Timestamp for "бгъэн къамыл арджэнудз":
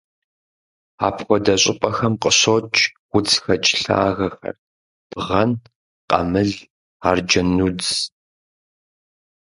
5.09-7.89